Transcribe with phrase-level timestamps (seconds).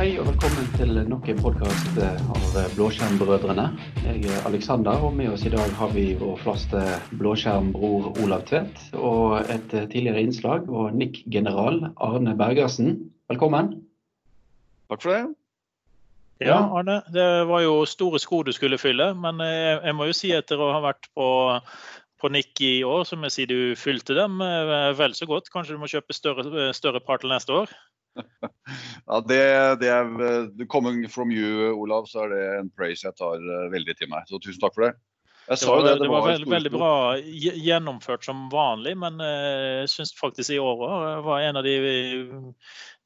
[0.00, 3.66] Hei og velkommen til nok en podkast av Blåskjermbrødrene.
[4.00, 6.80] Jeg er Alexander, og med oss i dag har vi vår faste
[7.20, 8.80] blåskjermbror Olav Tvedt.
[8.96, 12.94] Og et tidligere innslag og Nick General Arne Bergersen.
[13.28, 13.74] Velkommen.
[14.88, 15.20] Takk for det.
[16.48, 17.02] Ja, Arne.
[17.12, 19.12] Det var jo store sko du skulle fylle.
[19.12, 21.28] Men jeg, må jo si etter å ha vært på,
[22.24, 25.52] på Nikk i år, som jeg sier du fylte dem eh, vel så godt.
[25.52, 27.80] Kanskje du må kjøpe større, større par til neste år?
[29.10, 29.44] Ja, det,
[29.82, 33.96] det er Coming from you, Olav, så er det en praise jeg tar eh, veldig
[33.98, 34.26] til meg.
[34.28, 34.96] Så tusen takk for det.
[35.50, 40.12] Det var, det, det var, veld, veldig bra gjennomført som vanlig, men jeg jeg syns
[40.14, 40.82] faktisk i år
[41.24, 41.72] var en av de,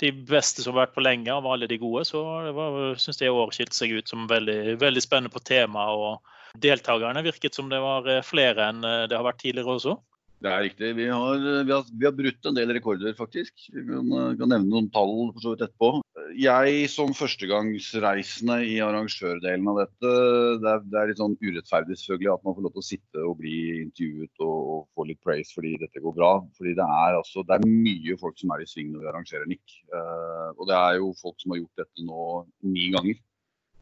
[0.03, 2.02] de, beste som har vært på lenge av alle de gode.
[2.05, 5.87] Så jeg syns det i år skilte seg ut som veldig, veldig spennende på tema.
[5.95, 9.97] Og deltakerne virket som det var eh, flere enn det har vært tidligere også.
[10.45, 10.89] Det er riktig.
[10.98, 13.55] Vi har, vi, har, vi har, brutt en del rekorder, faktisk.
[13.73, 15.88] Vi kan, kan nevne noen tall for så vidt etterpå.
[16.37, 20.13] Jeg som førstegangsreisende i arrangørdelen av dette,
[20.60, 23.24] det er, det er, litt sånn urettferdig selvfølgelig at man får lov til å sitte
[23.24, 26.33] og bli intervjuet og, og få litt praise fordi dette går bra.
[26.59, 29.49] Fordi det er, altså, det er mye folk som er i sving når vi arrangerer
[29.49, 29.79] NIC.
[29.95, 32.27] Uh, og det er jo folk som har gjort dette nå
[32.68, 33.23] ni ganger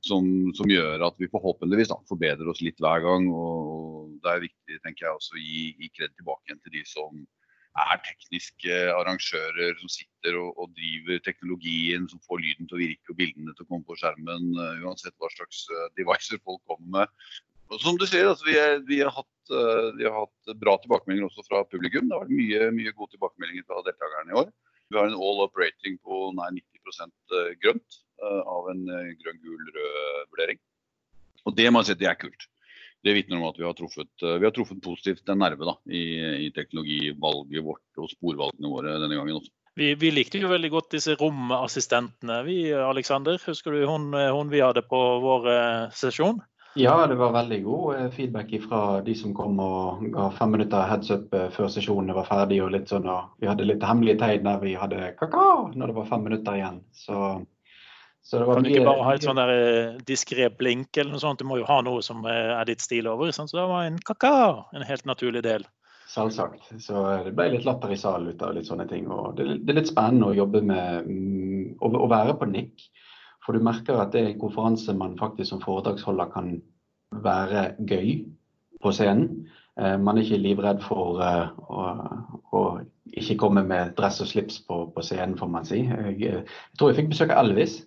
[0.03, 3.29] som, som, gjør at vi forhåpentligvis da, forbedrer oss litt hver gang.
[3.31, 6.85] og Det er viktig tenker jeg, også å gi, gi kred tilbake igjen til de
[6.89, 7.23] som
[7.81, 13.15] er tekniske arrangører som sitter og, og, driver teknologien, som får lyden til å virke
[13.15, 16.99] og bildene til å komme på skjermen, uh, uansett hva slags uh, devices folk kommer
[16.99, 17.15] med.
[17.73, 20.77] Og som du sier, altså, vi, er, vi, har hatt, uh, vi, har hatt, bra
[20.83, 22.11] tilbakemeldinger også fra publikum.
[22.11, 24.53] Det har vært mye, mye gode tilbakemeldinger fra deltakerne i år.
[24.93, 28.03] Vi har en all up rating på nær 90% grønt.
[28.23, 30.59] Eh, av en eh, grønn-gul-rød-vurdering.
[31.49, 32.45] Og det må jeg si det er kult.
[33.03, 35.75] Det vitner om at vi har truffet, eh, vi har truffet positivt en nerve da,
[35.91, 36.03] i,
[36.47, 39.51] i, teknologivalget vårt og sporvalgene våre denne gangen også.
[39.81, 42.39] Vi, vi, likte jo veldig godt disse romassistentene.
[42.47, 45.49] Vi, Alexander, Husker du hun, hun vi hadde på vår
[45.97, 46.43] sesjon?
[46.79, 51.11] Ja, det var veldig god feedback fra de som kom og ga fem minutter heads
[51.13, 52.61] up før sesjonen var ferdig.
[52.65, 55.99] og litt sånn, og Vi hadde litt hemmelige tegn der vi hadde kakao når det
[55.99, 56.79] var fem minutter igjen.
[56.93, 57.17] Så
[58.31, 61.43] kan du ikke bare ha et sånn der diskré blink eller noe sånt?
[61.43, 63.33] Du må jo ha noe som eh, er ditt stil over.
[63.35, 64.35] Så det var en kaka,
[64.77, 65.67] en helt naturlig del.
[66.13, 66.69] Selvsagt.
[66.83, 69.09] Så det ble litt latter i salen ut av litt sånne ting.
[69.11, 72.87] Og det, det er litt spennende å jobbe med mm, å, å, være på nikk.
[73.43, 76.55] For du merker at det er en konferanse man faktisk som foredragsholder kan
[77.25, 78.21] være gøy
[78.83, 79.49] på scenen.
[79.81, 81.87] Eh, man er ikke livredd for å,
[82.53, 82.63] å,
[83.19, 85.83] ikke komme med dress og slips på, på scenen, får man si.
[85.89, 86.45] Jeg, jeg
[86.79, 87.81] tror jeg fikk besøk av Elvis.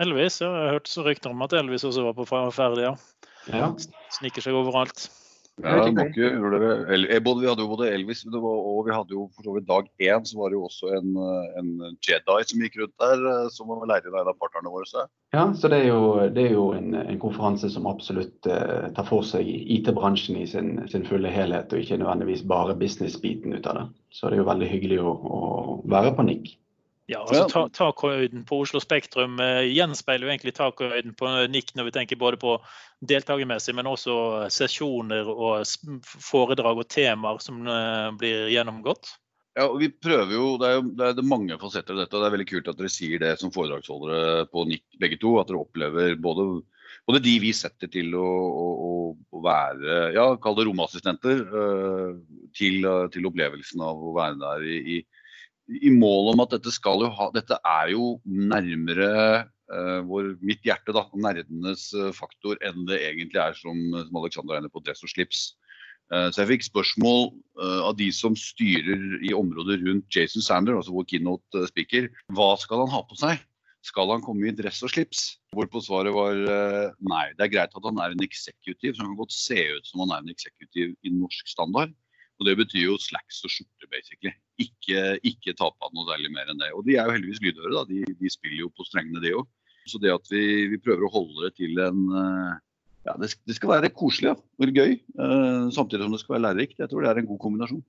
[0.00, 0.48] Elvis, ja.
[0.48, 2.94] Jeg har hørt så rykter om at Elvis også var på ferdig, ja.
[3.52, 3.72] ja.
[4.18, 5.10] Sniker seg overalt.
[5.60, 7.20] Ja, det.
[7.20, 9.88] Både, vi hadde jo både Elvis var, og vi hadde jo for så vidt dag
[10.00, 11.10] én så var det jo også en,
[11.60, 14.88] en Jedi som gikk rundt der, eh, som var lærer av en av partnerne våre.
[14.88, 15.04] Så.
[15.36, 16.00] Ja, så det er jo,
[16.32, 20.78] det er jo en, en, konferanse som absolutt eh, tar for seg IT-bransjen i sin,
[20.88, 23.86] sin, fulle helhet, og ikke nødvendigvis bare business-biten ut av det.
[24.16, 26.54] Så det er jo veldig hyggelig å, å være på nikk.
[27.10, 31.94] Ja, altså Takhøyden på Oslo Spektrum eh, gjenspeiler jo egentlig takhøyden på NIK når vi
[31.96, 32.54] tenker både på
[33.10, 34.14] deltakermessig, men også
[34.54, 35.66] sesjoner og
[36.06, 39.16] foredrag og temaer som eh, blir gjennomgått.
[39.58, 42.16] Ja, og vi prøver jo, Det er jo det er mange fasetter av dette.
[42.16, 45.34] og Det er veldig kult at dere sier det som foredragsholdere på NIK begge to.
[45.42, 46.46] At dere opplever både,
[47.10, 48.30] både de vi setter til å,
[48.62, 52.14] å, å være ja, kall det romassistenter, uh,
[52.56, 55.21] til, til, opplevelsen av å være der i, i
[55.68, 59.10] i mål om at dette skal jo ha Dette er jo nærmere
[59.72, 64.56] uh, vår, mitt hjerte, da, nerdenes uh, faktor, enn det egentlig er som, som Alexander
[64.56, 65.52] er inne på, dress og slips.
[66.12, 67.30] Uh, så jeg fikk spørsmål
[67.62, 72.10] av de som styrer i området rundt Jason Sander, altså vår keynote speaker.
[72.34, 73.40] Hva skal han ha på seg?
[73.86, 75.22] Skal han komme i dress og slips?
[75.56, 76.36] Hvorpå svaret var
[77.02, 77.24] nei.
[77.34, 80.04] Det er greit at han er en executive, så han kan godt se ut som
[80.04, 81.94] han er en executive i norsk standard.
[82.42, 84.32] Og Det betyr jo slacks og skjorte, basically.
[84.58, 86.72] Ikke, ikke ta noe særlig mer enn det.
[86.74, 87.84] Og de er jo heldigvis lydhøre, da.
[87.86, 89.46] De, de spiller jo på strengene, de òg.
[89.86, 90.42] Så det at vi,
[90.72, 92.52] vi, prøver å holde det til en eh,
[93.06, 96.76] Ja, det, det skal være koselig og gøy, uh, samtidig som det skal være lærerikt.
[96.78, 97.80] Jeg tror det er en god kombinasjon.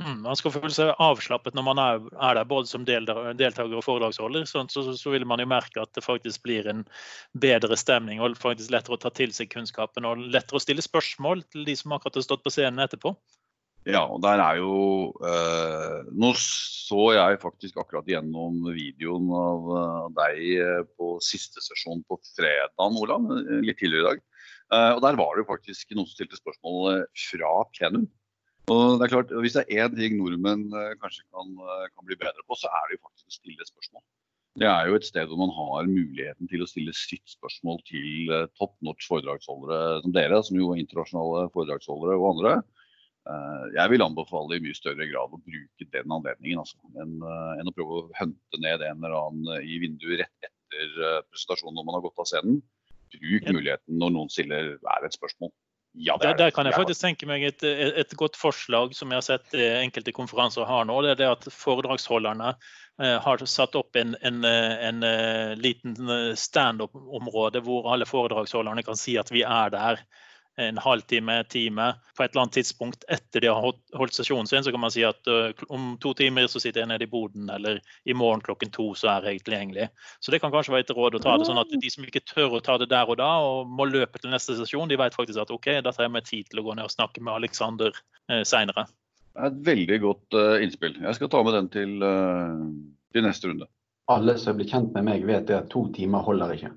[0.00, 3.84] Mm, man skal føle seg avslappet når man er, er der, både som deltaker og
[3.84, 4.46] foredragsholder.
[4.48, 6.86] Så, så, så, vil man jo merke at det faktisk blir en
[7.40, 11.44] bedre stemning og faktisk lettere å ta til seg kunnskapen og lettere å stille spørsmål
[11.52, 13.12] til de som akkurat har stått på scenen etterpå.
[13.88, 14.74] Ja, og der er jo
[15.24, 16.34] eh, Nå
[16.90, 22.96] så jeg faktisk akkurat gjennom videoen av uh, deg eh, på siste sesjon på fredag,
[22.98, 24.24] Olav, eh, litt tidligere i dag.
[24.74, 28.08] Eh, og der var det jo faktisk noen som stilte spørsmål fra plenum.
[28.74, 30.66] Og det er klart, Hvis det er én ting nordmenn
[30.98, 31.54] kanskje kan,
[31.94, 34.02] kan, bli bedre på, så er det jo faktisk å stille spørsmål.
[34.58, 38.34] Det er jo et sted hvor man har muligheten til å stille sitt spørsmål til
[38.58, 42.58] top notch foredragsholdere som dere, som jo er internasjonale foredragsholdere og andre.
[43.30, 47.54] Uh, jeg vil anbefale i mye større grad å bruke den anledningen altså, enn, uh,
[47.60, 51.86] enn å prøve å hunte ned en eller annen i vinduet rett etter presentasjonen når
[51.86, 52.60] man har gått av scenen.
[53.10, 55.52] Bruk muligheten når noen stiller hver et spørsmål.
[55.92, 59.26] Ja, der, der, kan jeg faktisk tenke meg et, et, godt forslag som jeg har
[59.26, 61.00] sett enkelte konferanser har nå.
[61.02, 62.52] Det er det at foredragsholderne
[63.02, 68.86] eh, har satt opp en, en, en, en eh, liten eh, standup-område hvor alle foredragsholderne
[68.86, 70.04] kan si at vi er der
[70.60, 74.72] en halvtime, time på et eller annet tidspunkt etter de har holdt sesjonen sin, så
[74.74, 77.80] kan man si at uh, om to timer så sitter jeg nede i boden, eller
[78.04, 79.88] i morgen klokken to så er jeg tilgjengelig.
[80.20, 82.26] Så det kan kanskje være et råd å ta det sånn at de som ikke
[82.28, 85.16] tør å ta det der og da, og må løpe til neste sesjon, de vet
[85.16, 87.38] faktisk at OK, da tar jeg meg tid til å gå ned og snakke med
[87.38, 88.84] Aleksander uh, seinere.
[89.30, 90.98] Det er et veldig godt uh, innspill.
[91.00, 92.60] Jeg skal ta med den til, uh,
[93.14, 93.70] til neste runde.
[94.10, 96.72] Alle som blir kjent med meg, vet at to timer holder ikke.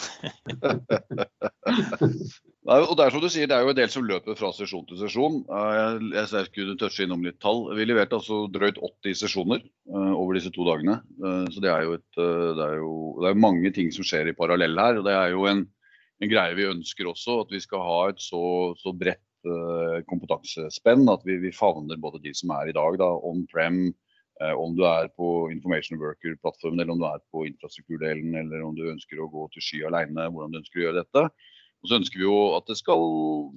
[2.68, 4.84] Og det er som du sier, det er jo en del som løper fra sesjon
[4.84, 5.38] til sesjon.
[5.48, 7.62] Jeg, ser ikke du touche innom litt tall.
[7.72, 10.98] Vi leverte altså drøyt 80 sesjoner uh, over disse to dagene.
[11.22, 12.92] Uh, så det er, jo et, det, er jo,
[13.24, 15.00] det er mange ting som skjer i parallell her.
[15.00, 15.62] og Det er jo en,
[16.20, 18.42] en greie vi ønsker også, at vi skal ha et så,
[18.80, 19.24] så bredt
[20.04, 23.86] kompetansespenn at vi, vi, favner både de som er i dag da, on prem,
[24.60, 28.82] om du er på Information Worker-plattformen, eller om du er på infrastrukturdelen, eller om du
[28.92, 31.24] ønsker å gå til sky alene, hvordan du ønsker å gjøre dette.
[31.80, 33.04] Og så ønsker vi jo at det skal,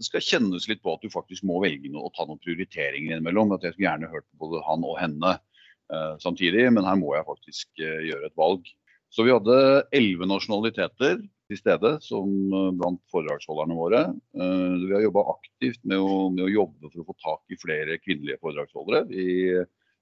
[0.05, 3.51] skal, kjennes litt på at du faktisk må velge noe og ta noen prioriteringer innimellom.
[3.55, 7.11] At jeg skulle gjerne hørt på både han og henne eh, samtidig, men her må
[7.17, 8.69] jeg faktisk eh, gjøre et valg.
[9.13, 9.57] Så vi hadde
[9.93, 13.99] elleve nasjonaliteter til stede som uh, blant foredragsholderne våre.
[14.33, 17.99] vi har jobba aktivt med å, med å, jobbe for å få tak i flere
[18.01, 19.03] kvinnelige foredragsholdere.
[19.11, 19.59] Vi,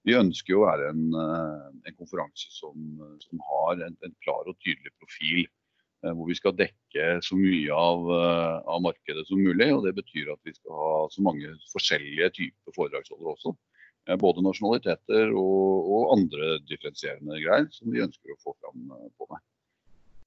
[0.07, 2.77] vi ønsker jo å være en, en konferanse som,
[3.25, 5.61] som har en, en, klar og tydelig profil Eh,
[6.01, 9.68] hvor vi skal dekke så mye av, eh, av, markedet som mulig.
[9.75, 13.53] og Det betyr at vi skal ha så mange forskjellige typer foredragsholdere også.
[14.09, 18.89] Eh, både nasjonaliteter og, og, andre differensierende greier som vi ønsker å få fram
[19.19, 19.45] på meg.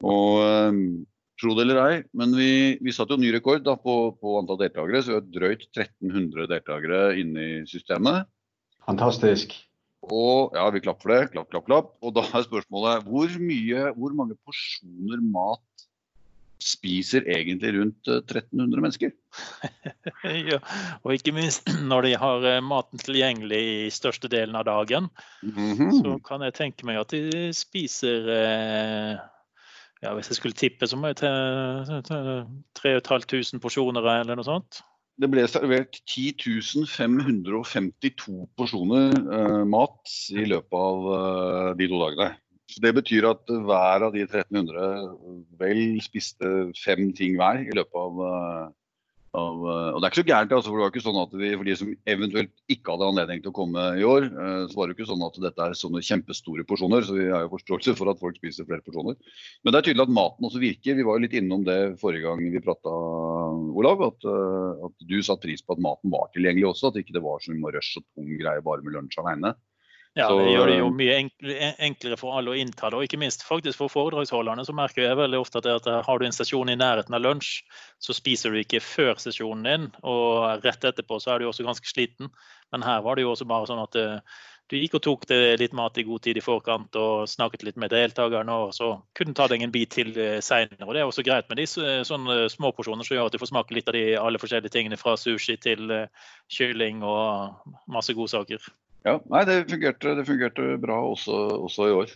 [0.04, 1.04] Og
[1.40, 4.60] Tro det eller ei, men vi, vi satte jo ny rekord da, på, på, antall
[4.60, 5.00] deltakere.
[5.02, 8.28] Så vi har drøyt 1300 deltakere inne i systemet.
[8.86, 9.56] Fantastisk.
[10.12, 11.20] Og ja, vi klapper det.
[11.34, 11.92] Klapp, klapp, klapp.
[12.04, 15.62] Og da er spørsmålet hvor mye, hvor mange porsjoner mat
[16.64, 19.12] spiser egentlig rundt 1300 eh, mennesker?
[20.52, 20.60] ja,
[21.02, 25.10] og ikke minst når de har eh, maten tilgjengelig i største delen av dagen,
[25.42, 25.92] mm -hmm.
[26.00, 29.18] så kan jeg tenke meg at de spiser eh,
[30.02, 32.44] ja, Hvis jeg skulle tippe, så må jeg til
[32.76, 34.82] 3500 porsjoner eller noe sånt
[35.20, 42.30] det ble servert 10 552 porsjoner eh, mat i løpet av eh, de to dagene.
[42.70, 44.88] Så Det betyr at hver av de 1300
[45.60, 46.50] vel spiste
[46.80, 48.64] fem ting hver i løpet av, eh,
[49.34, 50.52] av, eh, og Det er ikke så gærent.
[50.54, 53.42] Altså, for det var ikke sånn at vi, for de som eventuelt ikke hadde anledning
[53.42, 56.02] til å komme i år, eh, så var det ikke sånn at dette er sånne
[56.06, 57.06] kjempestore porsjoner.
[57.06, 59.18] Så vi har jo forståelse for at folk spiser flere porsjoner.
[59.64, 60.98] Men det er tydelig at maten også virker.
[60.98, 62.94] Vi var jo litt innom det forrige gang vi prata,
[63.74, 64.06] Olav.
[64.10, 66.92] At, eh, at du satte pris på at maten var tilgjengelig også.
[66.92, 69.56] At ikke det var så mye rush og tung greie bare med lunsj alene.
[70.14, 71.14] Ja, det gjør det jo eh, mye
[71.82, 72.98] enklere for alle å innta det.
[72.98, 76.26] Og ikke minst faktisk for foredragsholderne så merker jeg veldig ofte at, at har du
[76.28, 77.64] en sesjon i nærheten av lunsj,
[77.98, 81.90] så spiser du ikke før sesjonen din, og rett etterpå så er du også ganske
[81.90, 82.30] sliten.
[82.70, 84.38] Men her var det jo også bare sånn at eh,
[84.70, 85.26] du gikk og tok
[85.58, 89.34] litt mat i god tid i forkant og snakket litt med deltakerne, og så kunne
[89.34, 90.86] du ta deg en bit til eh, seinere.
[90.86, 93.74] Og det er også greit med de sånne småporsjoner som gjør at du får smake
[93.74, 95.90] litt av de alle forskjellige tingene fra sushi til
[96.54, 98.62] kylling og masse godsaker.
[99.04, 101.34] Ja, nei, det fungerte, det fungerte bra også,
[101.66, 102.12] også, i år.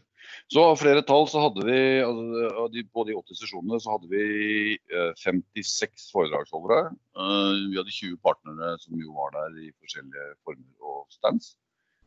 [0.53, 4.79] Så av flere tall så hadde vi altså, på de 80 sesjonene så hadde vi
[5.21, 6.95] 56 eh, foredragsholdere.
[7.13, 11.53] Eh, vi hadde 20 partnere som jo var der i forskjellige former og stands.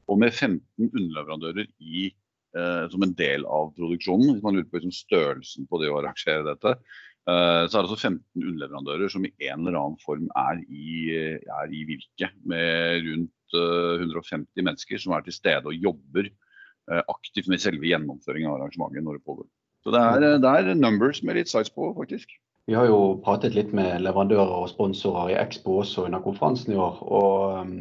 [0.10, 2.10] Og med 15 underleverandører i,
[2.58, 4.34] eh, som en del av produksjonen.
[4.34, 6.74] Hvis man lurer på liksom, størrelsen på det å arrangere dette,
[7.28, 11.74] så er det altså 15 underleverandører som i en eller annen form er i, er
[11.76, 12.32] i virke.
[12.50, 17.90] Med rundt 150 eh, mennesker som er til stede og jobber eh, aktivt med selve
[17.90, 19.50] gjennomføringen av arrangementet når det pågår.
[19.84, 22.34] Så det er, det er numbers med litt size på, faktisk.
[22.70, 26.78] Vi har jo pratet litt med leverandører og sponsorer i Expo også under konferansen i
[26.78, 27.00] år.
[27.02, 27.72] Og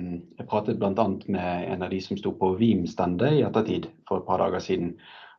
[0.40, 1.04] jeg pratet bl.a.
[1.28, 4.94] med en av de som sto på Veeam-standet i ettertid for et par dager siden.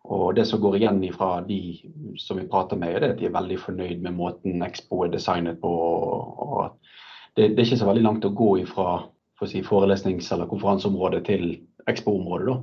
[0.10, 1.60] Og det som går igjen fra de
[2.20, 5.60] som vi prater med, er at de er veldig fornøyd med måten Expo er designet
[5.62, 5.70] på.
[5.70, 6.78] og
[7.36, 9.04] det, det, er ikke så veldig langt å gå fra
[9.42, 11.46] for si, forelesnings- eller konferanseområdet til
[11.90, 12.58] Expo-området.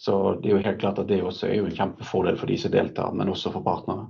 [0.00, 2.72] Så det er jo helt klart at det også er en kjempefordel for de som
[2.72, 4.08] deltar, men også for partnere.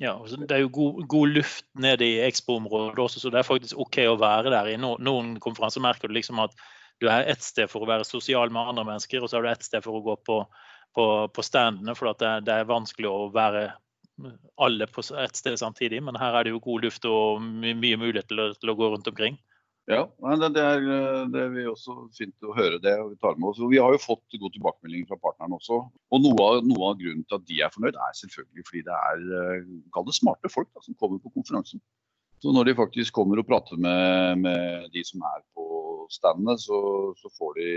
[0.00, 3.78] Ja, Det er jo god, god luft nede i Expo-området også, så det er faktisk
[3.80, 4.68] OK å være der.
[4.68, 6.52] I noen, noen konferanser merker du liksom at
[7.00, 9.50] du er ett sted for å være sosial med andre mennesker, og så er du
[9.50, 10.42] ett sted for å gå på,
[10.96, 13.66] på, på standene, for det, det, er vanskelig å være
[14.64, 16.00] alle på ett sted samtidig.
[16.04, 18.88] Men her er det jo god luft og mye mulighet til å, til å gå
[18.94, 19.36] rundt omkring.
[19.86, 20.80] Ja, det er,
[21.30, 22.96] det er også fint å høre det.
[22.98, 23.60] og Vi tar med oss.
[23.70, 25.78] Vi har jo fått god tilbakemelding fra partneren også.
[26.10, 28.96] Og noe av, noe av, grunnen til at de er fornøyd, er selvfølgelig fordi det
[28.96, 29.70] er eh,
[30.08, 31.84] det smarte folk da, som kommer på konferansen.
[32.42, 35.68] Så når de faktisk kommer og prater med, med de som er på
[36.14, 36.78] standene, så,
[37.18, 37.70] så, får de,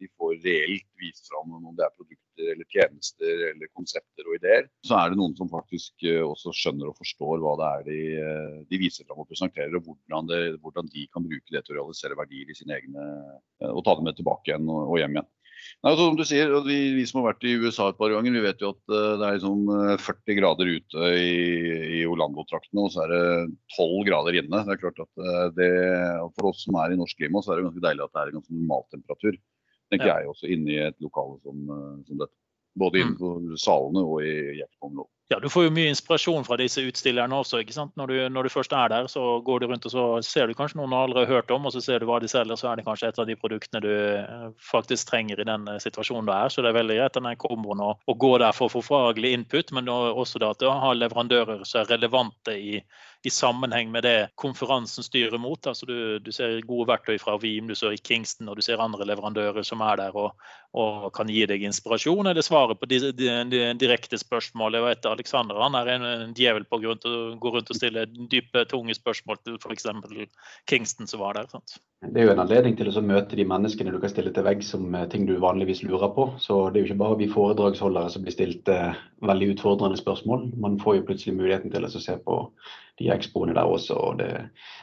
[0.00, 4.68] de får reelt vist fram om det er produkter eller tjenester eller konsepter og ideer.
[4.86, 8.00] Så er det noen som faktisk eh, også skjønner og forstår hva det er de,
[8.24, 11.76] eh, de viser fram og presenterer, og hvordan, det, hvordan, de kan bruke det til
[11.76, 15.00] å realisere verdier i sine egne eh, og ta det med tilbake igjen og, og
[15.02, 15.32] hjem igjen.
[15.82, 18.34] Nei, altså, som du sier, vi, vi, som har vært i USA et par ganger,
[18.34, 21.34] vi vet jo at uh, det er liksom 40 eh, grader ute i,
[21.98, 23.22] i Orlando-traktene, og så er det
[23.76, 24.62] 12 grader inne.
[24.66, 25.70] Det er klart at uh, det,
[26.36, 28.32] For oss som er i norsk klima, så er det ganske deilig at det er
[28.32, 29.40] en ganske normaltemperatur.
[29.92, 30.18] tenker ja.
[30.20, 31.66] jeg også inne i et lokale som,
[32.08, 32.34] som dette.
[32.76, 33.52] Både innenfor mm.
[33.60, 35.15] salene og i Jeppsområdet.
[35.28, 37.58] Ja, Du får jo mye inspirasjon fra disse utstillerne også.
[37.58, 37.90] ikke sant?
[37.98, 40.54] Når du, når du, først er der, så går du rundt og så ser du
[40.54, 42.68] kanskje noen du aldri har hørt om, og så ser du hva de selger, så
[42.70, 46.30] er det kanskje et av de produktene du eh, faktisk trenger i den eh, situasjonen
[46.30, 46.52] du er.
[46.54, 49.34] Så det er veldig greit den komboen å, å gå der for å få faglig
[49.34, 52.78] input, men også da at du har leverandører som er relevante i,
[53.26, 55.66] i sammenheng med det konferansen styrer mot.
[55.66, 58.82] Altså du, du, ser gode verktøy fra Veeam, du ser i Kingston og du ser
[58.82, 60.36] andre leverandører som er der og,
[60.78, 64.78] og kan gi deg inspirasjon eller svare på de, de, de direkte spørsmål.
[64.78, 67.80] Jeg vet Alexander han er en, en djevel på grunn til å gå rundt og
[67.80, 69.90] stille dype, tunge spørsmål til f.eks.
[70.70, 71.50] Kingston som var der.
[71.50, 71.80] Sant?
[72.06, 74.70] Det er jo en anledning til å møte de menneskene du kan stille til veggs
[74.76, 76.30] som eh, ting du vanligvis lurer på.
[76.38, 78.94] Så det er jo ikke bare vi foredragsholdere som blir stilt eh,
[79.26, 80.52] veldig utfordrende spørsmål.
[80.62, 82.42] Man får jo plutselig muligheten til å se på
[82.98, 83.96] de ekspoene der også.
[83.96, 84.30] og det,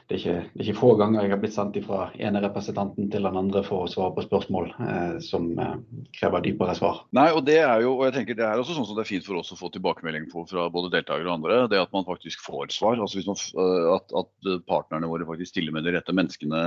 [0.08, 3.10] det, er ikke, det, er ikke, få ganger jeg har blitt sendt fra ene representanten
[3.14, 5.76] til den andre for å svare på spørsmål eh, som eh,
[6.18, 7.04] krever dypere svar.
[7.16, 9.12] Nei, og Det er jo, og jeg tenker det er også sånn som det er
[9.14, 11.64] fint for oss å få tilbakemelding på fra både deltakere og andre.
[11.72, 13.02] det At man faktisk får svar.
[13.02, 16.64] altså man, eh, at, at partnerne våre faktisk stiller med de rette menneskene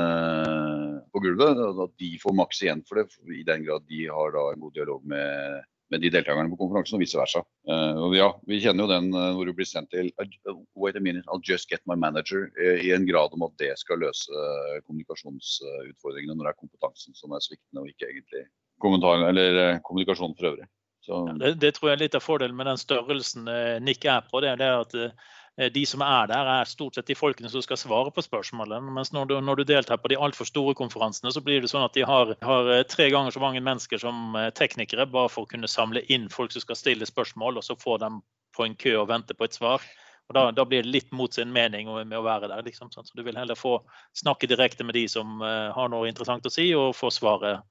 [1.15, 1.63] på gulvet.
[1.87, 4.75] At de får maks igjen for det, i den grad de har da en god
[4.75, 7.43] dialog med med de deltakerne på konferansen, og vice versa.
[7.69, 10.99] Uh, og ja, Vi kjenner jo den uh, hvor du blir sendt til uh, Wait
[10.99, 12.51] a minute, I'll just get my manager.
[12.59, 14.47] I en grad om at det skal løse
[14.87, 20.67] kommunikasjonsutfordringene når det er kompetansen som er sviktende, og ikke egentlig eller kommunikasjon for øvrig.
[21.07, 23.47] Ja, det, det, tror jeg er litt av fordelen med den størrelsen
[23.81, 24.43] Nick er på.
[24.45, 25.11] det, det at Eh,
[25.57, 28.93] de som er der, er stort sett de folkene som skal svare på spørsmålene.
[28.93, 31.87] Mens når du, når du deltar på de altfor store konferansene, så blir det sånn
[31.87, 35.47] at de har, har, eh, tre ganger så mange mennesker som eh, teknikere, bare for
[35.47, 38.21] å kunne samle inn folk som skal stille spørsmål, og så få dem
[38.57, 39.85] på en kø og vente på et svar.
[40.29, 42.65] Og da, da blir det litt mot sin mening med å være der.
[42.67, 43.79] Liksom, så du vil heller få
[44.19, 47.63] snakke direkte med de som har noe interessant å si, og få svaret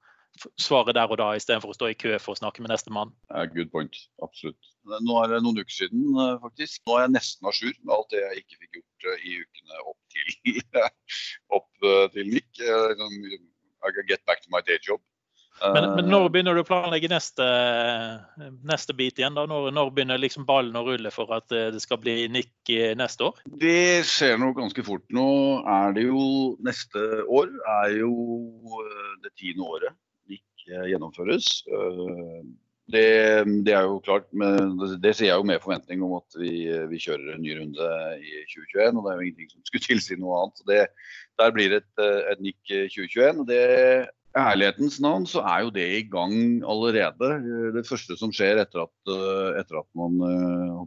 [0.60, 3.14] svare der og da, istedenfor å stå i kø for å snakke med nestemann.
[3.30, 3.96] Ja, good point.
[4.24, 4.72] Absolutt.
[4.86, 6.82] Nå er det noen uker siden, eh, faktisk.
[6.86, 9.34] Nå er jeg nesten à jour med alt det jeg ikke fikk gjort eh, i
[9.42, 10.62] ukene opp til,
[11.58, 12.48] opp eh, til Nick.
[12.62, 13.20] Liksom,
[13.86, 15.02] I can get back to my day job.
[15.56, 17.44] Men, men, når begynner du å planlegge neste,
[18.68, 19.32] neste bit igjen?
[19.38, 19.46] da?
[19.48, 22.68] Når, når, begynner liksom ballen å rulle for at det skal bli Nick
[23.00, 23.38] neste år?
[23.62, 25.06] Det skjer nok ganske fort.
[25.16, 25.30] Nå
[25.64, 26.26] er det jo
[26.60, 28.12] Neste år er jo
[29.24, 29.96] det tiende året
[30.66, 31.50] gjennomføres.
[31.70, 32.40] Eh,
[32.86, 33.06] det,
[33.66, 37.00] det, er jo klart, men det sier jeg jo med forventning om at vi, vi,
[37.02, 37.88] kjører en ny runde
[38.22, 38.92] i 2021.
[38.92, 40.62] og Det er jo ingenting som skulle tilsi noe annet.
[40.68, 40.84] Det,
[41.40, 42.62] der blir det et, et nikk
[42.94, 43.42] 2021.
[43.42, 43.64] og det
[44.36, 46.34] ærlighetens navn så er jo det i gang
[46.68, 47.30] allerede.
[47.74, 49.12] Det første som skjer etter at,
[49.62, 50.18] etter at man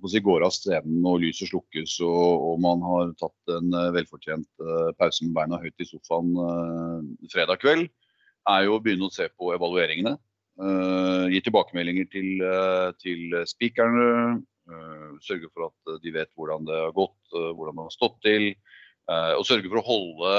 [0.06, 4.68] si, går av scenen og lyset slukkes og, og, man har tatt en velfortjent
[5.02, 6.38] pause med beina høyt i sofaen
[7.34, 7.90] fredag kveld,
[8.56, 10.16] er jo å begynne å se på evalueringene.
[10.60, 14.40] Uh, gi tilbakemeldinger til, uh, til speakerne.
[14.70, 18.52] Uh, sørge for at de vet hvordan det har gått, hvordan det har stått til.
[19.10, 20.34] og sørge for å holde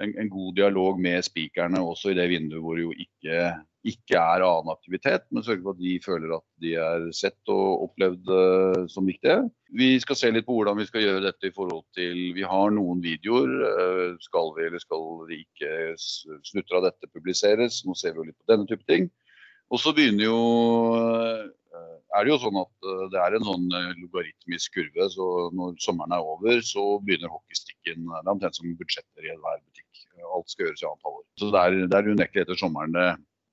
[0.00, 3.50] en, en, god dialog med speakerne også i det vinduet hvor det jo ikke,
[3.86, 7.86] ikke, er annen aktivitet, men sørge for at de føler at de er sett og
[7.88, 9.42] opplevd uh, som viktige.
[9.76, 12.74] Vi skal se litt på hvordan vi skal gjøre dette i forhold til Vi har
[12.74, 13.54] noen videoer.
[13.60, 17.82] Uh, skal vi eller skal vi ikke slutter av dette publiseres?
[17.86, 19.08] Nå ser vi jo litt på denne type ting.
[19.70, 20.38] Og så begynner jo
[20.98, 21.46] uh,
[22.18, 23.68] er det jo sånn at det er en sånn
[24.00, 25.04] logaritmisk kurve.
[25.14, 28.08] så Når sommeren er over, så begynner hockeystikken.
[28.10, 31.24] Det er omtrent som budsjetter i enhver butikk alt skal gjøres i annet halvår.
[31.40, 33.08] Så det er, det er unektelig etter sommeren det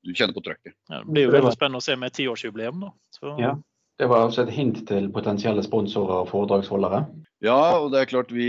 [0.07, 0.75] du kjenner på trøkket.
[0.91, 2.85] Ja, det blir jo veldig spennende å se med tiårsjubileum.
[2.85, 2.93] da.
[3.17, 3.33] Så...
[3.41, 3.57] Ja.
[3.97, 6.99] Det var også et hint til potensielle sponsorer og foredragsholdere?
[7.41, 8.45] Ja, og det er klart vi,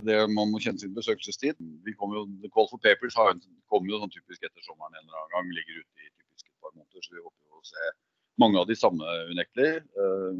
[0.00, 1.60] det man må kjenne sin besøkelsestid.
[1.84, 5.20] Vi kom jo, The Call for Papers kommer jo sånn typisk etter sommeren en eller
[5.20, 5.52] annen gang.
[5.58, 7.92] Ligger ute i typisk et par måneder, så vi håper å se
[8.40, 10.32] mange av de samme unektelig uh,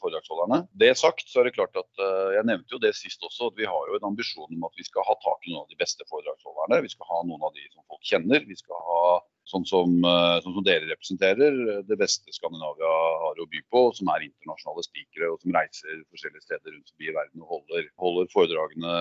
[0.00, 0.64] foredragsholderne.
[0.80, 3.60] Det sagt, så er det klart at uh, jeg nevnte jo det sist også, at
[3.60, 5.78] vi har jo en ambisjon om at vi skal ha tak i noen av de
[5.80, 6.82] beste foredragsholderne.
[6.84, 8.46] Vi skal ha noen av de som folk kjenner.
[8.48, 9.04] Vi skal ha
[9.50, 12.92] sånn som, uh, sånn som dere representerer, det beste Skandinavia
[13.22, 17.14] har å by på, som er internasjonale spikere og som reiser forskjellige steder rundt forbi
[17.14, 18.96] verden og holder, holder foredragene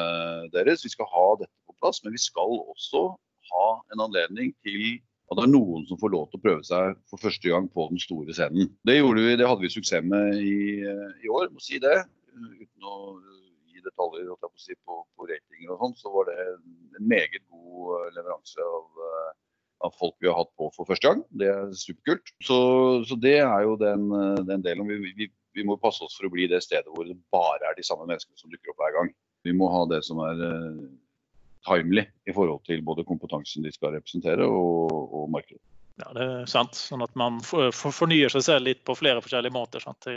[0.53, 0.85] deres.
[0.85, 3.07] Vi skal ha dette på plass, men vi skal også
[3.53, 4.99] ha en anledning til
[5.31, 7.87] at det er noen som får lov til å prøve seg for første gang på
[7.91, 8.71] den store scenen.
[8.85, 11.95] Det, vi, det hadde vi suksess med i, i år, må si det.
[12.33, 12.97] Uten å
[13.71, 17.95] gi detaljer på, si, på, på, ratinger og sånn, så var det en meget god
[17.99, 19.29] eh, leveranse av, eh,
[19.87, 21.23] av, folk vi har hatt på for første gang.
[21.39, 22.33] Det er superkult.
[22.43, 22.59] Så,
[23.09, 24.89] så det er jo den, eh, den delen.
[24.91, 27.79] Vi, vi, vi, må passe oss for å bli det stedet hvor det bare er
[27.79, 29.13] de samme menneskene som dukker opp hver gang.
[29.47, 30.39] Vi må ha det som er
[31.67, 35.61] timely i forhold til både kompetansen de skal representere og, og markedet.
[36.01, 36.77] Ja, det er sant.
[36.77, 39.83] Sånn at man fornyer seg selv litt på flere forskjellige måter.
[39.83, 40.07] Sant?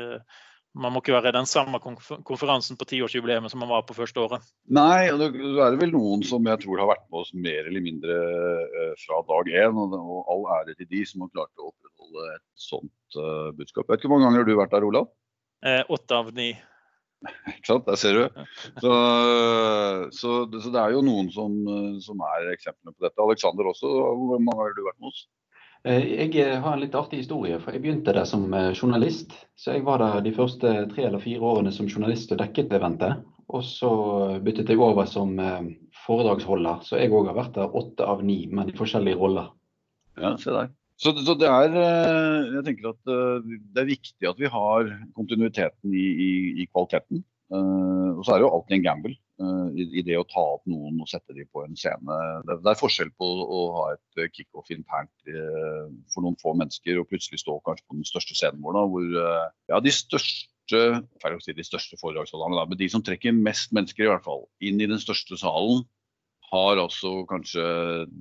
[0.76, 4.44] Man må ikke være den samme konferansen på tiårsjubileet som man var på første året.
[4.68, 5.30] Nei, og det
[5.64, 9.22] er vel noen som jeg tror har vært med oss mer eller mindre eh, fra
[9.28, 9.80] dag én.
[9.96, 13.20] Og all ære til de som har klart å opprettholde et sånt
[13.56, 13.86] budskap.
[13.86, 15.12] Jeg vet ikke hvor mange ganger har du vært der, Olav?
[15.64, 16.50] Eh, åtte av ni.
[17.54, 18.44] Ikke sant, der ser du.
[18.82, 18.92] Så,
[20.14, 21.56] så, så, det er jo noen som,
[22.04, 23.22] som er eksemplene på dette.
[23.24, 25.24] Aleksander også, hvor mange har du vært med oss?
[25.86, 27.58] Eh, jeg eh, har en litt artig historie.
[27.62, 29.34] for Jeg begynte der som eh, journalist.
[29.54, 33.22] Så Jeg var der de første tre eller fire årene som journalist og dekket eventet.
[33.46, 33.90] Og så
[34.42, 35.36] byttet jeg over som
[36.02, 36.80] foredragsholder.
[36.82, 39.52] Så jeg òg har vært der åtte av ni, men i forskjellige roller.
[40.18, 40.72] Ja, se der.
[40.96, 44.92] Så, så, det er eh, jeg tenker at eh, det er viktig at vi har
[45.16, 46.30] kontinuiteten i, i,
[46.62, 47.24] i kvaliteten.
[47.46, 50.42] Uh, og så er det jo alltid en gamble uh, i, i, det å ta
[50.56, 52.16] opp noen og sette dem på en scene.
[52.42, 56.98] Det, det er forskjell på å ha et kickoff internt uh, for noen få mennesker
[56.98, 59.06] og plutselig stå kanskje på den største scenen vår, da, hvor
[59.70, 64.26] ja, de største å si de største men de som trekker mest mennesker i hvert
[64.26, 65.84] fall, inn i den største salen,
[66.52, 67.64] har altså kanskje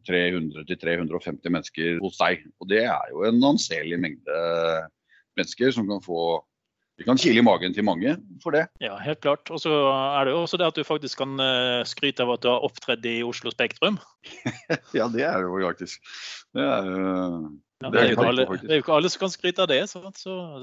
[0.09, 2.45] 300-350 mennesker hos seg.
[2.61, 4.41] Og det er jo en anselig mengde
[5.38, 6.41] mennesker som kan få
[6.95, 8.69] det kan kile i magen til mange for det.
[8.79, 9.49] Ja, helt klart.
[9.51, 12.45] Og så er det jo også det at du faktisk kan eh, skryte av at
[12.45, 13.97] du har opptredd i Oslo Spektrum.
[14.95, 15.99] ja, det er jo faktisk.
[16.55, 16.88] Det er,
[17.83, 19.81] ja, det, er jo alle, det er jo ikke alle som kan skryte av det,
[19.91, 19.99] så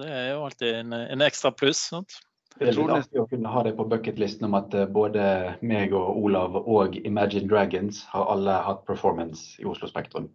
[0.01, 1.85] det er jo alltid en, en ekstra pluss.
[1.93, 2.17] Sant?
[2.59, 5.25] Det er litt artig å kunne ha det på bucketlisten om at eh, både
[5.65, 10.29] meg og Olav og Imagine Dragons har alle hatt performance i Oslo Spektrum.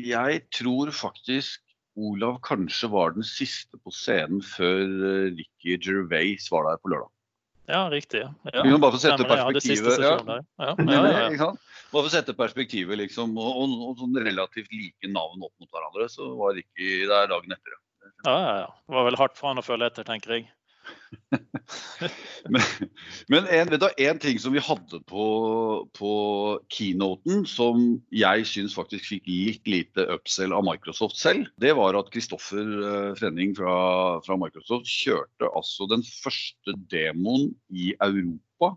[0.00, 1.60] Jeg tror faktisk
[1.94, 7.10] Olav kanskje var den siste på scenen før eh, Ricky Gervais var der på lørdag.
[7.66, 8.20] Ja, riktig.
[8.52, 8.62] Ja.
[8.62, 10.02] Vi må bare få sette perspektivet.
[10.02, 10.18] Ja.
[10.60, 10.74] Ja.
[10.76, 11.52] Ja,
[11.94, 13.38] bare for å sette perspektivet, liksom.
[13.40, 17.56] Og, og, og, sånn relativt like navn opp mot hverandre, så var Ricky der dagen
[17.56, 17.78] etter.
[18.26, 18.68] Ja, ja, ja.
[18.84, 20.50] Det var vel hardt for han å føle etter, tenker jeg.
[22.52, 22.62] men,
[23.32, 25.26] men en, du, en, ting som vi hadde på,
[25.96, 26.12] på
[26.72, 27.82] keynoten som
[28.14, 33.12] jeg syns faktisk fikk litt lite upsell av Microsoft selv, det var at Kristoffer uh,
[33.18, 33.74] Frenning fra,
[34.26, 38.74] fra, Microsoft kjørte altså den første demoen i Europa.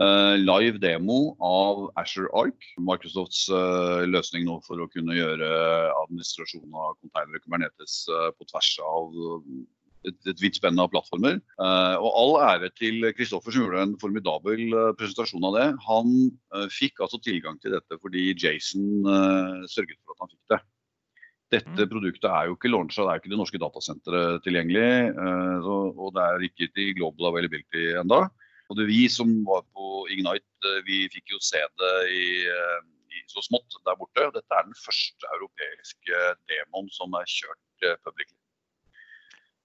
[0.00, 5.50] Uh, live demo av Asher Ark, Microsofts uh, løsning nå for å kunne gjøre
[6.06, 9.20] administrasjon av containere og Kubernetes på tvers av
[10.08, 11.38] et, et vidt spenn av plattformer.
[11.60, 15.68] Uh, og all ære til Kristoffer som gjorde en formidabel uh, presentasjon av det.
[15.86, 16.12] Han
[16.56, 19.06] uh, fikk altså tilgang til dette fordi Jason
[19.70, 20.60] sørget for at han fikk det.
[21.50, 21.90] Dette mm.
[21.90, 24.90] produktet er jo ikke launchet, det er ikke det norske datasenteret tilgjengelig.
[25.64, 28.20] Så, og det er ikke til global availability enda.
[28.70, 32.28] Og det vi som var på Ignite, vi fikk jo se det i,
[33.18, 34.28] i så smått der borte.
[34.36, 38.39] Dette er den første europeiske demoen som er kjørt publicly.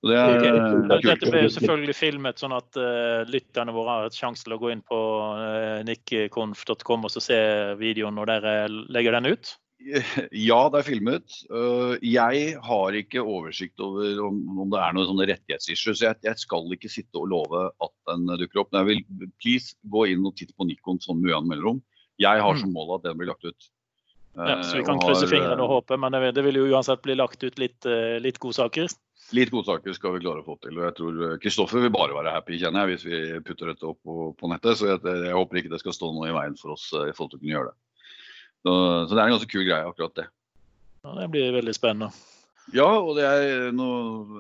[0.06, 1.10] Det er, okay.
[1.10, 4.70] Dette ble selvfølgelig filmet, sånn at uh, lytterne våre har et sjanse til å gå
[4.70, 5.00] inn på
[5.40, 7.40] uh, nikkonf.com og se
[7.80, 9.56] videoen når dere legger den ut?
[10.50, 11.34] Ja, det er filmet.
[11.50, 16.04] Uh, jeg har ikke oversikt over om, om det er noen sånne rettighetsissues.
[16.06, 18.72] Jeg, jeg skal ikke sitte og love at den dukker opp.
[18.72, 21.84] Men jeg vil please gå inn og titte på Nikon sånn med ujevne mellomrom.
[22.22, 22.62] Jeg har mm.
[22.62, 23.70] som mål at den blir lagt ut.
[24.36, 27.44] Ja, så vi kan krysse fingrene og håpe, men det vil jo uansett bli lagt
[27.44, 27.88] ut litt,
[28.20, 28.92] litt godsaker?
[29.34, 30.76] Litt godsaker skal vi klare å få til.
[30.78, 33.98] og jeg tror Kristoffer vil bare være happy kjenner jeg, hvis vi putter dette opp
[34.06, 34.78] på, på nettet.
[34.78, 37.16] Så jeg, jeg, håper ikke det skal stå noe i veien for oss eh, i
[37.16, 37.78] forhold til å kunne gjøre det.
[38.66, 40.28] Så, så det er en ganske kul greie, akkurat det.
[41.06, 42.12] Ja, det blir veldig spennende.
[42.74, 43.88] Ja, og er, nå,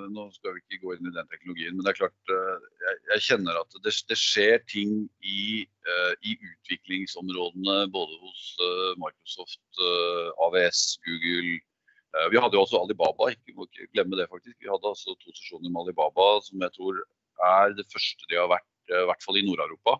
[0.09, 2.97] nå, skal vi ikke gå inn i den teknologien, men det er klart eh, jeg,
[3.11, 9.61] jeg kjenner at det, det, skjer ting i, uh, i, utviklingsområdene både hos uh, Microsoft,
[10.41, 11.59] AVS, Google.
[12.31, 14.57] vi hadde jo også Alibaba, ikke, må ikke glemme det faktisk.
[14.57, 17.01] Vi hadde altså to sesjoner med Alibaba som jeg tror
[17.45, 19.99] er det første de har vært, i hvert fall i Nord-Europa.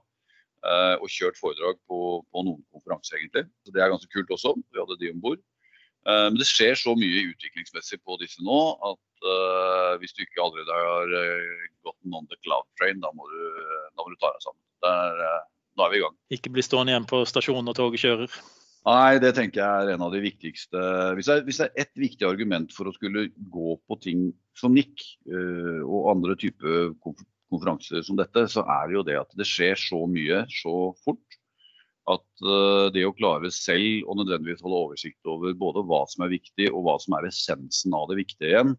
[1.03, 1.97] og kjørt foredrag på,
[2.31, 3.43] på noen konferanser, egentlig.
[3.61, 4.55] Så Det er ganske kult også.
[4.71, 5.43] Vi hadde de om bord.
[6.05, 10.43] Eh, men det skjer så mye utviklingsmessig på disse nå at uh, hvis du ikke
[10.43, 11.13] allerede har
[11.85, 13.41] gått gått on the cloud train, da må du,
[13.95, 14.61] da må du ta deg sammen.
[14.85, 16.19] Der, uh, nå er vi i gang.
[16.37, 18.37] Ikke bli stående igjen på stasjonen når toget kjører?
[18.85, 20.81] Nei, det tenker jeg er en av de viktigste.
[21.17, 24.27] Hvis det er, hvis det er ett viktig argument for å skulle gå på ting
[24.53, 25.01] som NIC
[25.81, 30.03] og andre typer konferanser som dette, så er det jo det at det skjer så
[30.05, 31.39] mye så fort
[32.11, 36.35] at uh, det å klare selv å nødvendigvis holde oversikt over både hva som er
[36.35, 38.75] viktig og hva som er essensen av det viktige igjen,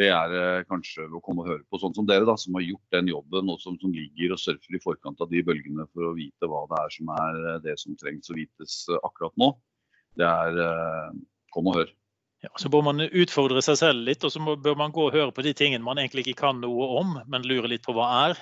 [0.00, 2.64] det er uh, kanskje å komme og høre på sånn som dere, da, som har
[2.64, 6.08] gjort den jobben og som, som, ligger og surfer i forkant av de bølgene for
[6.08, 9.52] å vite hva det er som er uh, det som trengs å vites akkurat nå.
[10.16, 10.58] Det er
[11.52, 11.92] kom og hør.
[12.42, 15.32] Ja, så bør man utfordre seg selv litt, og så bør man gå og høre
[15.32, 18.40] på de tingene man egentlig ikke kan noe om, men lurer litt på hva er.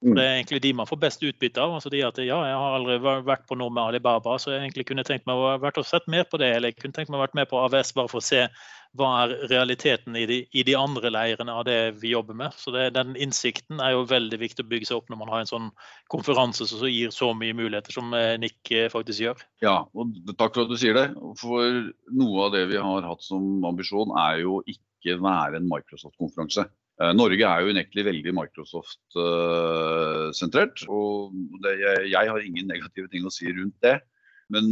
[0.00, 1.74] For Det er egentlig de man får best utbytte av.
[1.76, 4.86] altså de at ja, Jeg har aldri vært på noe med Alibaba, så jeg egentlig
[4.88, 6.54] kunne tenkt meg å vært og sett mer på det.
[6.56, 8.46] Eller jeg kunne tenkt meg å vært med på AVS bare for å se
[8.98, 12.56] hva er realiteten i de, i de andre leirene av det vi jobber med.
[12.58, 15.44] Så det, Den innsikten er jo veldig viktig å bygge seg opp når man har
[15.44, 15.68] en sånn
[16.10, 19.44] konferanse som gir så mye muligheter som eh, Nick eh, faktisk gjør.
[19.62, 21.06] Ja, og takk for at du sier det.
[21.38, 26.66] For noe av det vi har hatt som ambisjon er jo ikke være en Microsoft-konferanse.
[27.00, 30.82] Eh, Norge er jo unektelig veldig Microsoft-sentrert.
[30.92, 31.32] og
[31.64, 33.96] det, jeg, jeg, har ingen negative ting å si rundt det.
[34.50, 34.64] Men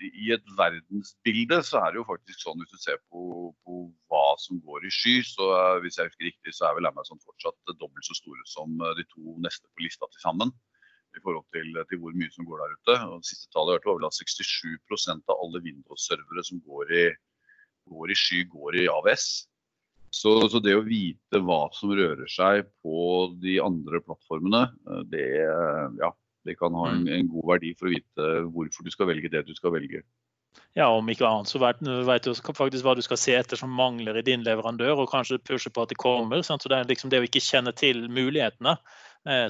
[0.00, 3.74] i et verdensbilde så er det jo faktisk sånn hvis du ser på, på
[4.08, 5.44] hva som går i sky, så
[5.84, 9.04] hvis jeg husker riktig, så er vel Amazon fortsatt dobbelt så store som uh, de
[9.12, 10.48] to neste på lista til sammen.
[11.16, 12.94] I forhold til, til, hvor mye som går der ute.
[13.08, 16.84] Og det siste tallet jeg hørte var vel at 67% av alle Windows-servere som går
[16.92, 17.04] i,
[17.92, 19.24] går i sky, går i AVS.
[20.14, 23.00] Så, så, det å vite hva som rører seg på
[23.42, 25.26] de andre plattformene, eh, det,
[26.00, 26.12] ja,
[26.46, 27.10] det kan ha en, mm.
[27.16, 30.04] en, god verdi for å vite hvorfor du skal velge det du skal velge.
[30.76, 33.72] Ja, om ikke annet så vet, vet, du faktisk hva du skal se etter som
[33.72, 36.40] mangler i din leverandør, og kanskje pushe på at det kommer.
[36.44, 36.64] Sant?
[36.64, 38.76] Så det er liksom det å ikke kjenne til mulighetene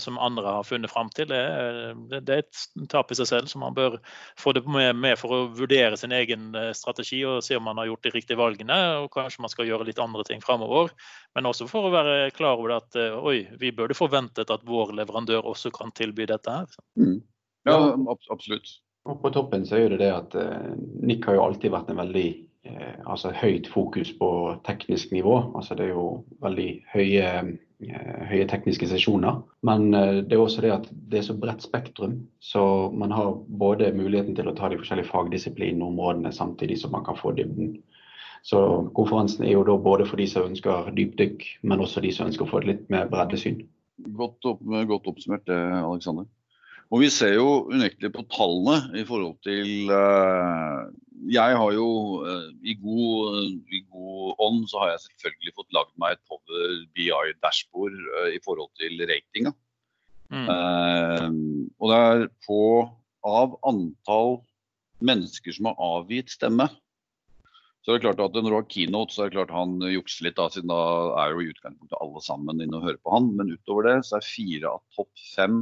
[0.00, 1.28] som andre har funnet fram til.
[1.28, 3.98] Det, det, er et tap i seg selv, så man bør
[4.40, 7.80] få det med, med, for å vurdere sin egen eh, strategi og se om man
[7.80, 8.78] har gjort de riktige valgene.
[9.02, 10.92] og Kanskje man skal gjøre litt andre ting framover.
[11.36, 14.94] Men også for å være klar over at eh, oi, vi burde forventet at vår
[15.00, 16.80] leverandør også kan tilby dette her.
[16.98, 17.20] Mm.
[17.66, 17.78] Ja,
[18.32, 18.78] absolutt.
[19.06, 22.00] Og på toppen så er det det at Nick NIC har jo alltid vært en
[22.00, 22.26] veldig
[23.06, 24.30] altså høyt fokus på
[24.66, 25.36] teknisk nivå.
[25.56, 26.08] Altså det er jo
[26.42, 27.30] veldig høye
[27.76, 29.42] Eh, høye tekniske sesjoner.
[29.68, 32.22] Men eh, det er også det at det er så bredt spektrum.
[32.40, 32.62] Så
[32.96, 37.34] man har både muligheten til å ta de forskjellige fagdisiplinområdene samtidig som man kan få
[37.36, 37.74] dybden.
[38.46, 38.60] Så
[38.96, 42.46] konferansen er jo da både for de som ønsker dypdykk, men også de som ønsker
[42.46, 43.60] å få et litt mer breddesyn.
[44.16, 46.24] Godt, opp, godt oppsummert, Alexander.
[46.94, 50.86] Og vi ser jo unektelig på tallene i forhold til uh,
[51.32, 51.88] Jeg har jo
[52.22, 56.24] uh, i, god, uh, i god ånd så har jeg selvfølgelig fått lagd meg et
[56.28, 57.96] Power BI-dashbord
[58.34, 59.54] i forhold til ratinga.
[60.26, 60.48] Mm.
[61.78, 62.62] og det er på
[63.22, 64.40] av antall
[65.06, 66.66] mennesker som har avgitt stemme.
[67.86, 70.26] Så det er klart at Når du har keynote, så er det klart han jukser
[70.26, 70.80] litt, da, siden da
[71.22, 73.28] er jo i utgangspunktet alle sammen inne og hører på han.
[73.38, 75.60] Men utover det så er fire av topp fem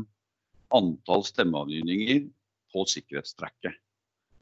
[0.72, 2.24] antall stemmeavgivninger
[2.72, 3.76] på sikkerhetstrekket.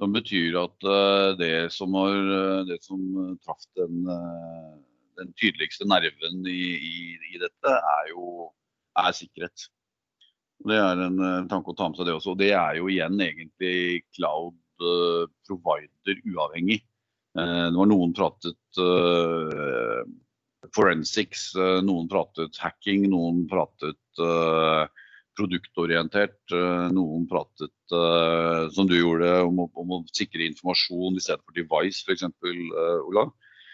[0.03, 3.03] Som betyr at uh, det som, har, uh, det som
[3.45, 4.01] traff den,
[5.21, 6.97] den, tydeligste nerven i, i,
[7.31, 8.49] i, dette, er jo
[8.99, 9.69] er sikkerhet.
[10.67, 12.35] Det er en tanke å ta med seg det også.
[12.35, 14.59] Og det er jo igjen egentlig cloud
[15.47, 16.81] provider uavhengig.
[17.39, 18.81] det var noen pratet
[20.75, 21.53] forensics,
[21.87, 24.23] noen pratet hacking, noen pratet
[25.39, 26.41] produktorientert.
[26.53, 31.43] Eh, noen pratet, uh, som du gjorde, om å, om å, sikre informasjon i stedet
[31.45, 32.27] for device, f.eks.
[32.45, 33.29] Uh, Ola.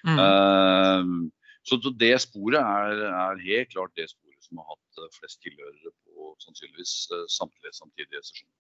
[0.07, 1.27] Mm.
[1.67, 5.91] Så, så, det sporet er, er, helt klart det sporet som har hatt flest tilhørere
[5.91, 6.93] på sannsynligvis
[7.35, 8.55] samtlige samtidige sesjoner.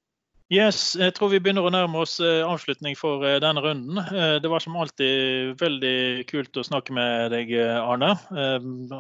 [0.50, 4.02] Yes, jeg tror vi begynner å nærme oss avslutning for denne runden.
[4.42, 8.16] Det var som alltid veldig kult å snakke med deg, Arne.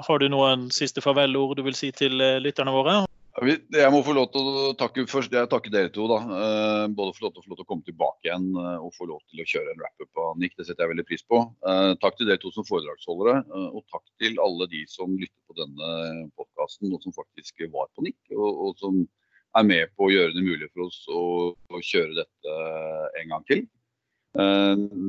[0.06, 3.00] Har du noen siste farvelord du vil si til lytterne våre?
[3.38, 6.08] Jeg må få lov til å takke først, jeg takker dere to.
[6.10, 9.06] da, eh, Både for lov til lov til å komme tilbake igjen eh, og få
[9.06, 10.56] lov til å kjøre en wrap-up av Nick.
[10.58, 11.40] Det setter jeg veldig pris på.
[11.62, 15.58] Eh, takk til dere to som foredragsholdere, og takk til alle de som lytter på
[15.60, 19.04] denne podkasten og som faktisk var på Nick, og, og, som
[19.58, 21.24] er med på å gjøre det mulig for oss å,
[21.54, 22.56] å kjøre dette
[23.22, 23.66] en gang til.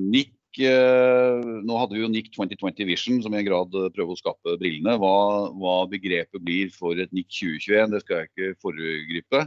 [0.10, 4.20] Nick nå hadde vi jo NIC 2020 Vision, som i en grad eh, prøver å
[4.20, 4.98] skape brillene.
[4.98, 9.44] Hva, hva, begrepet blir for et NIC 2021, det skal jeg ikke foregripe.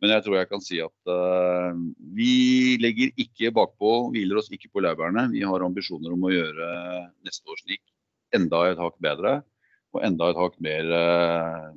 [0.00, 1.76] Men jeg tror jeg kan si at uh,
[2.16, 5.26] vi legger ikke bakpå, hviler oss ikke på laurbærene.
[5.34, 6.68] Vi har ambisjoner om å gjøre
[7.26, 7.82] neste års NIC
[8.38, 9.42] enda et hakk bedre.
[9.92, 10.86] Og enda et hakk mer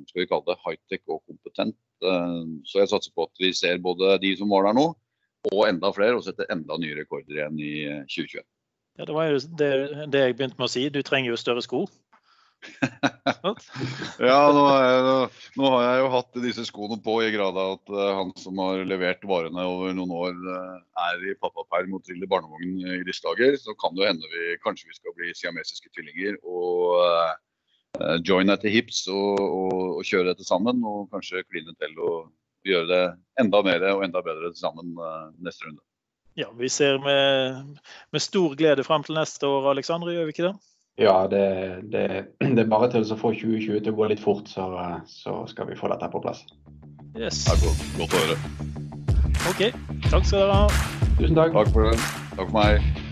[0.06, 1.76] skal vi kalle det high-tech og kompetent.
[2.64, 4.86] Så jeg satser på at vi ser både de som var der nå,
[5.50, 7.72] og enda flere, og setter enda nye rekorder igjen i
[8.06, 8.46] 2021.
[8.98, 9.70] Ja, Det var jo det,
[10.12, 10.88] det, jeg begynte med å si.
[10.92, 11.84] Du trenger jo større sko.
[14.24, 15.00] ja, nå, jeg,
[15.58, 18.60] nå, har jeg jo hatt disse skoene på i grad av at uh, han som
[18.62, 20.78] har levert varene over noen år, uh,
[21.10, 23.58] er i pappaperm og triller barnevogn i disse dager.
[23.60, 28.72] Så kan det hende vi kanskje vi skal bli siamesiske tvillinger og uh, join etter
[28.72, 30.80] hips og, og, og, kjøre dette sammen.
[30.88, 32.30] Og kanskje kline til og
[32.64, 33.04] gjøre det
[33.42, 34.94] enda mer og enda bedre sammen
[35.44, 35.82] neste runde.
[36.34, 37.78] Ja, Vi ser med,
[38.12, 40.54] med stor glede frem til neste år, Alexandre, gjør vi ikke det?
[40.98, 41.44] Ja, det,
[41.92, 42.02] det,
[42.40, 44.66] det, er bare til å få 2020 til å gå litt fort, så,
[45.10, 46.42] så skal vi få dette på plass.
[47.14, 47.44] Yes.
[47.46, 48.38] Det er godt, godt å høre.
[49.50, 49.62] OK.
[50.10, 50.84] Takk skal dere ha.
[51.20, 51.54] Tusen takk.
[51.54, 51.98] Takk for det.
[52.34, 53.03] Takk for meg.